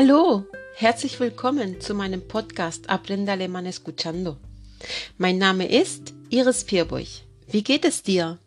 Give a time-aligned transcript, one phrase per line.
[0.00, 0.46] Hallo,
[0.76, 4.36] herzlich willkommen zu meinem Podcast Aprende Alemán Escuchando.
[5.16, 7.08] Mein Name ist Iris Pierburg.
[7.48, 8.38] Wie geht es dir?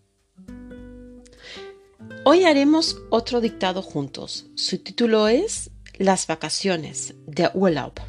[2.23, 4.45] Hoy haremos otro dictado juntos.
[4.55, 8.00] Su título es Las vacaciones, der Urlaub.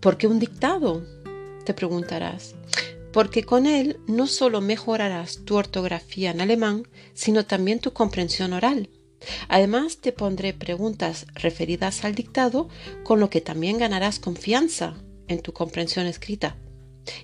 [0.00, 1.04] ¿Por qué un dictado?
[1.66, 2.54] Te preguntarás.
[3.12, 8.88] Porque con él no solo mejorarás tu ortografía en alemán, sino también tu comprensión oral.
[9.48, 12.68] Además, te pondré preguntas referidas al dictado,
[13.04, 14.94] con lo que también ganarás confianza
[15.28, 16.56] en tu comprensión escrita.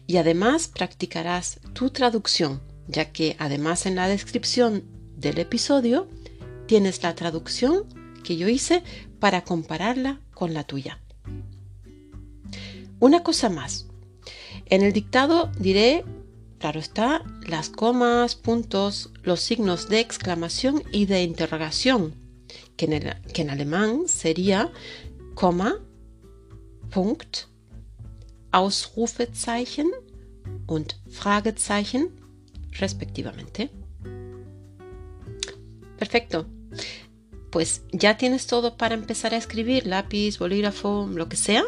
[0.07, 4.85] Y además practicarás tu traducción, ya que además en la descripción
[5.17, 6.09] del episodio
[6.67, 7.85] tienes la traducción
[8.23, 8.83] que yo hice
[9.21, 11.01] para compararla con la tuya.
[12.99, 13.87] Una cosa más.
[14.67, 16.05] En el dictado diré
[16.59, 22.15] Claro está, las comas, puntos, los signos de exclamación y de interrogación,
[22.77, 24.73] que en, alemán sería
[25.35, 25.79] Komma,
[26.91, 27.49] Punkt,
[28.53, 29.91] Ausrufezeichen
[30.67, 32.11] und Fragezeichen,
[32.73, 33.71] respectivamente.
[35.99, 36.47] Perfecto.
[37.51, 41.65] Pues ya tienes todo para empezar a escribir, lápiz, bolígrafo, lo que sea.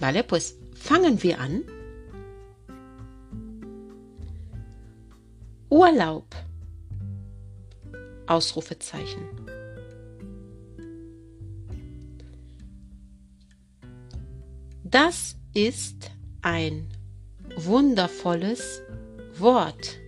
[0.00, 1.64] Vale, pues fangen wir an.
[5.74, 6.36] Urlaub.
[8.28, 9.28] Ausrufezeichen.
[14.84, 16.88] Das ist ein
[17.56, 18.82] wundervolles
[19.36, 19.98] Wort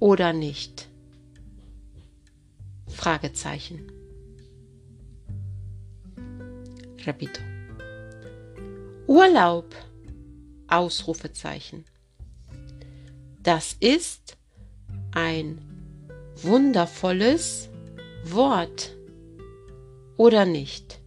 [0.00, 0.88] oder nicht?
[2.88, 3.92] Fragezeichen.
[7.06, 7.40] Repito.
[9.06, 9.72] Urlaub.
[10.66, 11.84] Ausrufezeichen.
[13.40, 14.36] Das ist
[15.12, 15.58] ein
[16.42, 17.68] wundervolles
[18.24, 18.96] Wort
[20.16, 21.00] oder nicht?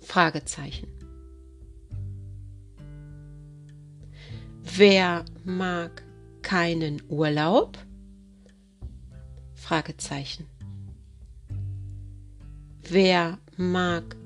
[0.00, 0.88] Fragezeichen.
[4.62, 6.02] Wer mag
[6.42, 7.78] keinen Urlaub?
[9.54, 10.46] Fragezeichen.
[12.88, 14.16] Wer mag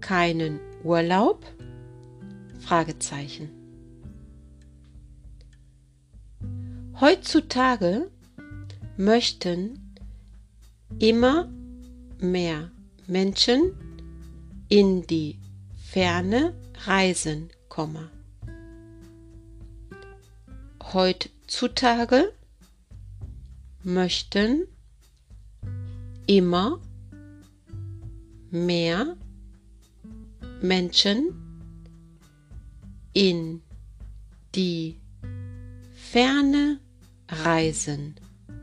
[0.00, 1.44] keinen Urlaub?
[2.60, 3.63] Fragezeichen.
[7.00, 8.08] Heutzutage
[8.96, 9.96] möchten
[11.00, 11.48] immer
[12.20, 12.70] mehr
[13.08, 13.74] Menschen
[14.68, 15.40] in die
[15.76, 16.54] Ferne
[16.86, 17.48] reisen,
[20.92, 22.32] Heutzutage
[23.82, 24.68] möchten
[26.28, 26.80] immer
[28.52, 29.16] mehr
[30.62, 31.34] Menschen
[33.12, 33.62] in
[34.54, 35.00] die
[35.92, 36.78] Ferne
[37.42, 38.14] reisen,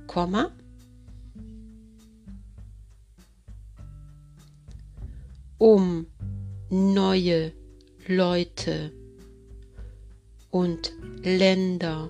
[0.07, 0.51] Komma,
[5.57, 6.07] um
[6.69, 7.53] neue
[8.07, 8.91] Leute
[10.49, 10.93] und
[11.23, 12.09] Länder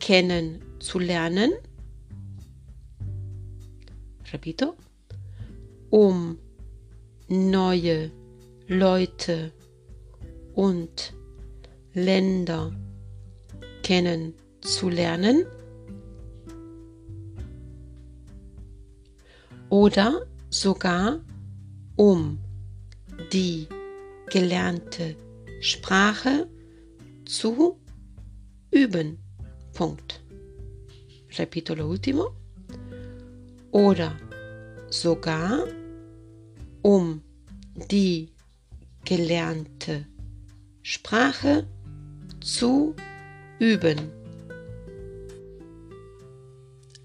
[0.00, 1.52] kennenzulernen.
[4.32, 4.74] Repito,
[5.90, 6.38] um
[7.28, 8.10] neue
[8.66, 9.52] Leute
[10.54, 11.14] und
[11.94, 12.72] Länder
[13.82, 15.46] kennenzulernen.
[19.72, 21.18] Oder sogar
[21.96, 22.38] um
[23.32, 23.66] die
[24.30, 25.16] gelernte
[25.62, 26.46] Sprache
[27.24, 27.80] zu
[28.70, 29.16] üben.
[29.72, 30.20] Punkt.
[31.38, 32.34] Repito lo último.
[33.70, 34.14] Oder
[34.90, 35.64] sogar
[36.82, 37.22] um
[37.90, 38.28] die
[39.06, 40.04] gelernte
[40.82, 41.66] Sprache
[42.42, 42.94] zu
[43.58, 44.10] üben.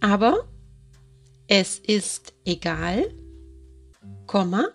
[0.01, 0.49] Aber
[1.47, 3.13] es ist egal,
[4.25, 4.67] Komma,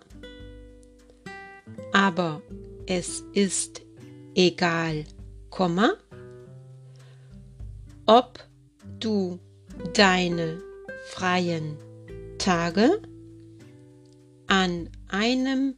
[1.91, 2.41] aber
[2.87, 3.81] es ist
[4.33, 5.05] egal,
[5.49, 5.93] Komma,
[8.07, 8.39] ob
[8.99, 9.39] du
[9.93, 10.61] deine
[11.11, 11.77] freien
[12.39, 13.01] Tage
[14.47, 15.75] an einem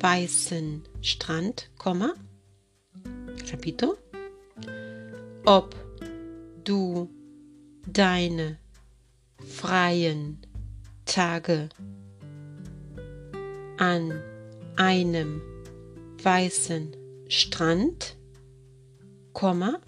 [0.00, 2.14] weißen Strand, Komma,
[3.52, 3.96] Repito,
[5.44, 5.74] ob
[6.64, 7.10] du
[7.86, 8.58] deine
[9.46, 10.40] freien
[11.08, 11.70] Tage
[13.78, 14.22] an
[14.76, 15.40] einem
[16.22, 16.94] weißen
[17.28, 18.16] Strand,
[19.32, 19.80] Komma,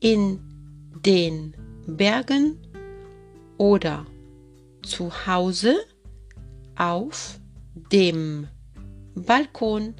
[0.00, 0.40] in
[1.04, 1.54] den
[1.86, 2.58] Bergen
[3.58, 4.06] oder
[4.82, 5.76] zu Hause
[6.76, 7.38] auf
[7.92, 8.48] dem
[9.14, 9.94] Balkon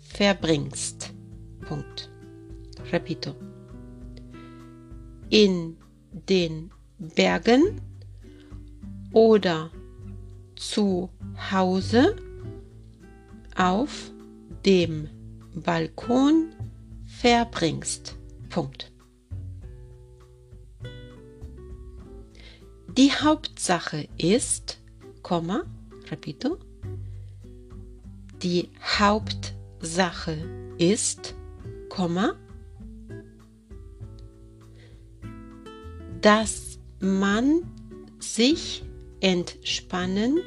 [0.00, 1.12] verbringst.
[1.66, 2.10] Punkt.
[2.92, 3.34] Repito.
[5.30, 5.76] In
[6.28, 7.80] den Bergen
[9.14, 9.70] oder
[10.56, 11.08] zu
[11.50, 12.16] Hause
[13.56, 14.10] auf
[14.66, 15.08] dem
[15.54, 16.52] Balkon
[17.06, 18.16] verbringst.
[18.50, 18.92] Punkt.
[22.96, 24.80] Die Hauptsache ist,
[25.22, 25.64] Komma,
[26.10, 26.58] repito,
[28.42, 28.68] die
[28.98, 30.36] Hauptsache
[30.78, 31.34] ist,
[31.88, 32.34] Komma,
[36.20, 37.62] dass man
[38.18, 38.84] sich
[39.24, 40.40] entspannen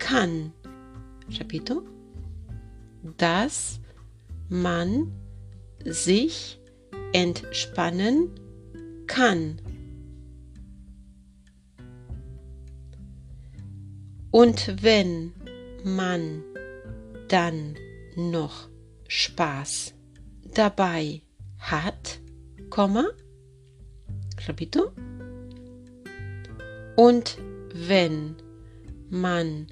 [0.00, 0.52] kann.
[1.38, 1.84] Repito,
[3.16, 3.78] dass
[4.48, 5.12] man
[5.84, 6.58] sich
[7.12, 8.30] entspannen
[9.06, 9.62] kann.
[14.32, 15.32] Und wenn
[15.84, 16.42] man
[17.28, 17.76] dann
[18.16, 18.68] noch
[19.06, 19.94] Spaß
[20.52, 21.22] dabei
[21.60, 22.18] hat,
[22.70, 23.08] Komma,
[24.48, 24.90] repito,
[26.96, 27.38] und
[27.74, 28.36] wenn
[29.08, 29.66] man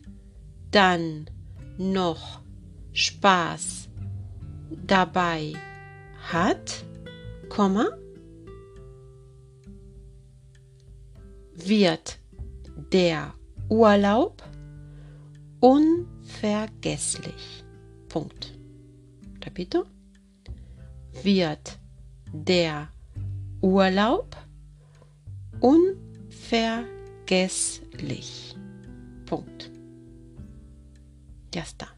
[0.71, 1.29] dann
[1.77, 2.41] noch
[2.93, 3.89] Spaß
[4.87, 5.55] dabei
[6.31, 6.85] hat,
[11.55, 12.19] wird
[12.93, 13.35] der
[13.69, 14.43] Urlaub
[15.61, 17.65] unvergesslich.
[18.09, 18.55] Punkt.
[19.45, 19.85] Repito.
[21.23, 21.79] Wird
[22.33, 22.89] der
[23.61, 24.37] Urlaub
[25.61, 26.98] unvergesslich.
[29.27, 29.65] Punkt.
[31.53, 31.95] Ya está.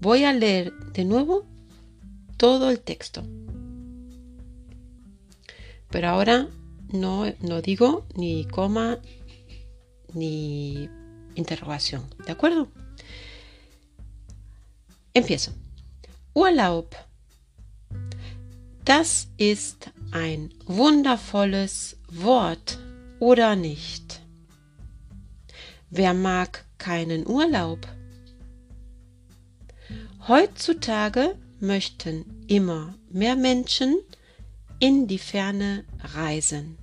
[0.00, 1.46] Voy a leer de nuevo
[2.36, 3.22] todo el texto.
[5.90, 6.48] Pero ahora
[6.92, 8.98] no, no digo ni coma
[10.14, 10.88] ni
[11.36, 12.02] interrogación.
[12.26, 12.68] ¿De acuerdo?
[15.14, 15.52] Empiezo.
[16.34, 16.88] Urlaub.
[18.84, 22.78] Das ist ein wundervolles Wort,
[23.22, 24.20] oder nicht?
[25.90, 27.86] Wer mag keinen Urlaub?
[30.26, 33.96] Heutzutage möchten immer mehr Menschen
[34.80, 36.78] in die Ferne reisen,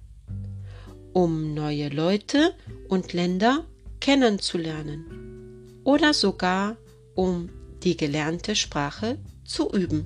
[1.12, 2.56] um neue Leute
[2.88, 3.66] und Länder
[4.00, 6.78] kennenzulernen oder sogar
[7.16, 7.50] um
[7.84, 10.06] die gelernte Sprache zu üben.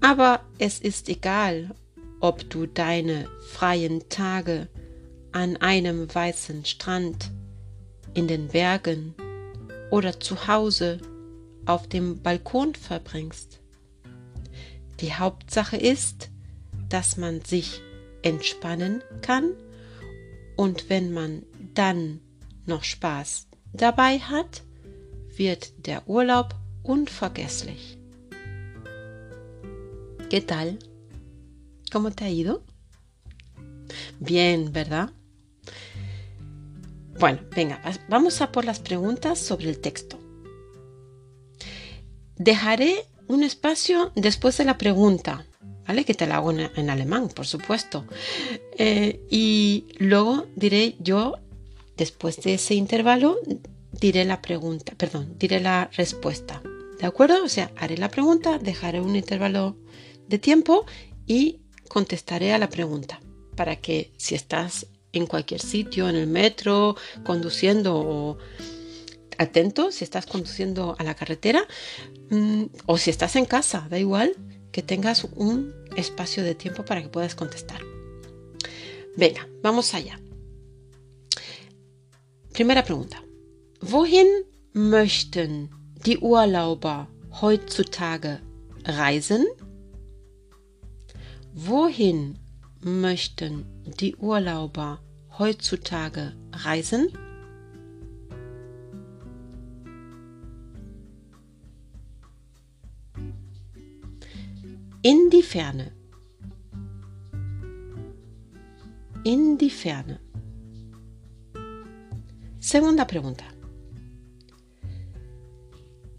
[0.00, 1.74] Aber es ist egal,
[2.20, 4.68] ob du deine freien Tage
[5.32, 7.30] an einem weißen Strand,
[8.14, 9.14] in den Bergen
[9.90, 10.98] oder zu Hause
[11.66, 13.60] auf dem Balkon verbringst.
[15.00, 16.30] Die Hauptsache ist,
[16.88, 17.82] dass man sich
[18.22, 19.52] entspannen kann
[20.56, 21.42] und wenn man
[21.74, 22.20] dann
[22.64, 24.62] noch Spaß dabei hat,
[25.36, 27.98] wird der Urlaub unvergesslich.
[30.30, 30.78] ¿Qué tal?
[31.92, 32.62] ¿Cómo te ha ido?
[34.18, 35.10] Bien, ¿verdad?
[37.18, 40.18] Bueno, venga, vamos a por las preguntas sobre el texto.
[42.36, 45.46] Dejaré un espacio después de la pregunta,
[45.86, 46.04] ¿vale?
[46.04, 48.04] Que te la hago en, alemán, por supuesto.
[48.76, 51.36] Eh, y luego diré yo,
[51.96, 53.38] después de ese intervalo,
[53.92, 56.62] diré la pregunta, perdón, diré la respuesta.
[57.00, 57.42] ¿De acuerdo?
[57.44, 59.76] O sea, haré la pregunta, dejaré un intervalo
[60.28, 60.84] de tiempo
[61.26, 63.20] y contestaré a la pregunta
[63.56, 68.38] para que si estás en cualquier sitio, en el metro, conduciendo o
[69.38, 71.66] atento, si estás conduciendo a la carretera
[72.30, 74.34] mm, o si estás en casa, da igual,
[74.72, 77.80] que tengas un espacio de tiempo para que puedas contestar.
[79.16, 80.20] Venga, vamos allá.
[82.52, 83.22] Primera pregunta.
[83.80, 84.28] Wohin
[84.72, 85.70] möchten
[86.04, 87.06] die Urlauber
[87.40, 88.40] heutzutage
[88.84, 89.46] reisen?
[91.58, 92.38] Wohin
[92.82, 93.64] möchten
[93.98, 95.00] die Urlauber
[95.38, 97.08] heutzutage reisen?
[105.00, 105.92] In die Ferne.
[109.24, 110.20] In die Ferne.
[112.58, 113.46] Segunda pregunta.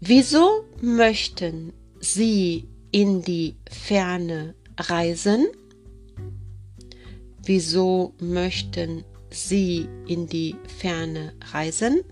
[0.00, 5.46] Wieso möchten Sie in die Ferne reisen?
[7.42, 12.04] Wieso möchten Sie in die Ferne reisen?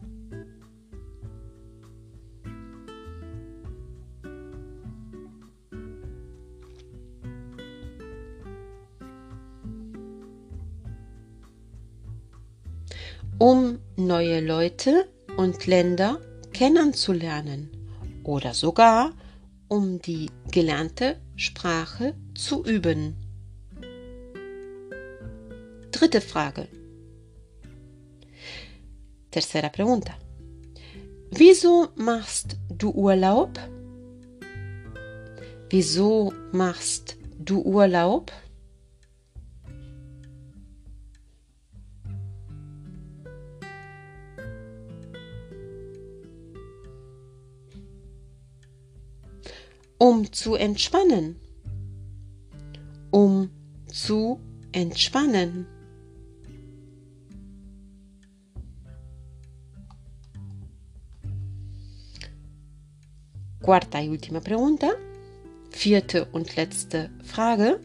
[13.39, 16.21] um neue Leute und Länder
[16.53, 17.71] kennenzulernen
[18.25, 19.13] oder sogar
[19.69, 23.17] um die gelernte Sprache zu üben.
[25.91, 26.69] Dritte Frage.
[29.31, 30.15] Tercera pregunta.
[31.31, 33.59] Wieso machst du Urlaub?
[35.71, 38.31] Wieso machst du Urlaub?
[49.99, 51.41] Um zu entspannen.
[53.97, 54.39] Zu
[54.73, 55.67] entspannen.
[63.63, 64.91] Cuarta y última pregunta.
[65.71, 67.81] Vierte und letzte Frage.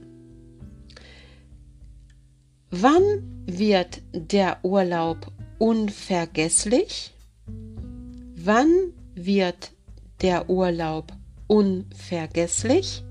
[2.72, 7.14] Wann wird der Urlaub unvergesslich?
[8.36, 9.72] Wann wird
[10.22, 11.14] der Urlaub
[11.48, 13.06] unvergesslich?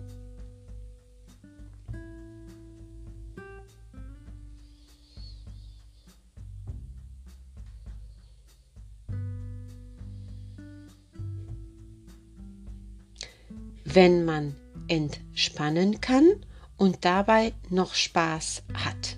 [13.94, 14.54] Wenn man
[14.88, 16.28] entspannen kann
[16.76, 19.16] und dabei noch Spaß hat.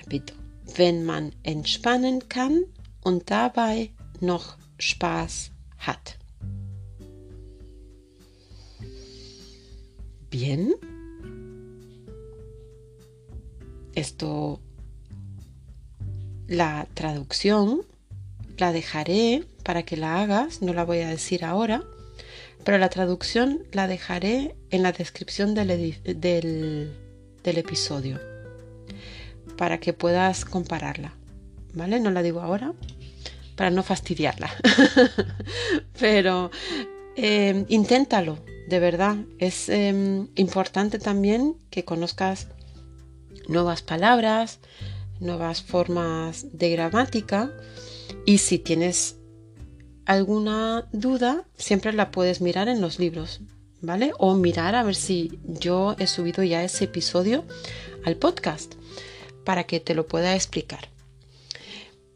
[0.00, 0.34] Repito,
[0.74, 2.64] wenn man entspannen kann
[3.04, 3.90] und dabei
[4.20, 6.18] noch Spaß hat.
[10.30, 10.72] Bien.
[13.94, 14.58] Esto,
[16.48, 17.82] la traducción
[18.56, 21.82] la dejaré para que la hagas, no la voy a decir ahora,
[22.64, 28.20] pero la traducción la dejaré en la descripción del, del, episodio
[29.56, 31.14] para que puedas compararla.
[31.74, 32.00] ¿Vale?
[32.00, 32.74] No la digo ahora
[33.56, 34.50] para no fastidiarla.
[35.98, 36.50] pero
[37.16, 38.38] eh, inténtalo,
[38.68, 39.16] de verdad.
[39.38, 42.48] Es em, importante también que conozcas
[43.48, 44.60] nuevas palabras,
[45.20, 47.50] nuevas formas de gramática
[48.24, 49.16] y si tienes
[50.06, 53.40] alguna duda, siempre la puedes mirar en los libros,
[53.80, 54.12] ¿vale?
[54.18, 57.44] O mirar a ver si yo he subido ya ese episodio
[58.04, 58.74] al podcast
[59.44, 60.88] para que te lo pueda explicar.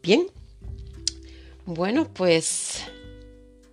[0.01, 0.27] Bien,
[1.65, 2.83] bueno, pues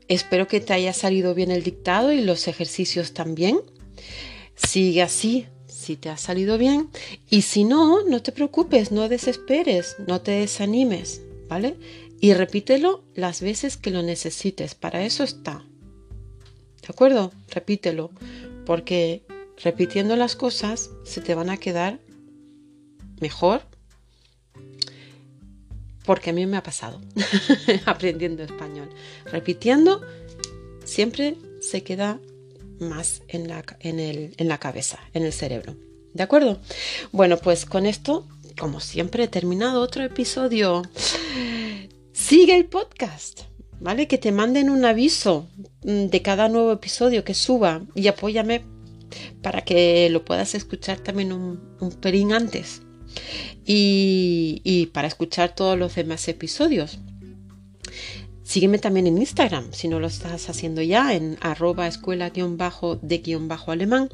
[0.08, 3.60] espero que te haya salido bien el dictado y los ejercicios también.
[4.56, 6.88] Sigue así, si te ha salido bien.
[7.30, 11.76] Y si no, no te preocupes, no desesperes, no te desanimes, ¿vale?
[12.24, 14.74] Y repítelo las veces que lo necesites.
[14.74, 15.62] Para eso está.
[16.80, 17.34] ¿De acuerdo?
[17.50, 18.12] Repítelo.
[18.64, 19.26] Porque
[19.62, 22.00] repitiendo las cosas se te van a quedar
[23.20, 23.60] mejor.
[26.06, 27.02] Porque a mí me ha pasado
[27.84, 28.88] aprendiendo español.
[29.26, 30.00] Repitiendo
[30.82, 32.20] siempre se queda
[32.80, 34.00] más en la, en,
[34.34, 35.76] en la cabeza, en el cerebro.
[36.14, 36.58] ¿De acuerdo?
[37.12, 38.26] Bueno, pues con esto,
[38.58, 40.80] como siempre, he terminado otro episodio.
[42.26, 43.42] Sigue el podcast,
[43.80, 44.08] ¿vale?
[44.08, 45.46] Que te manden un aviso
[45.82, 48.64] mm, de cada nuevo episodio que suba y apóyame
[49.42, 52.80] para que lo puedas escuchar también un, un antes
[53.66, 56.98] y, y para escuchar todos los demás episodios.
[58.42, 64.08] Sígueme también en Instagram, si no lo estás haciendo ya, en arroba escuela-de-alemán.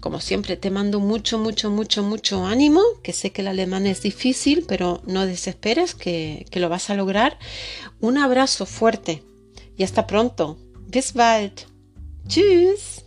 [0.00, 4.02] Como siempre, te mando mucho, mucho, mucho, mucho ánimo, que sé que el alemán es
[4.02, 7.38] difícil, pero no desesperes, que, que lo vas a lograr.
[8.00, 9.22] Un abrazo fuerte
[9.76, 10.58] y hasta pronto.
[10.86, 11.66] Bis bald.
[12.28, 12.97] Tschüss.